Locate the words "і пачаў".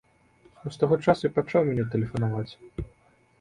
1.29-1.61